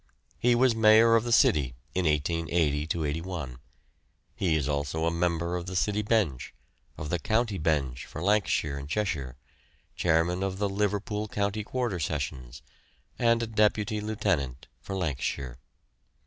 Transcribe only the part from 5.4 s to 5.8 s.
of the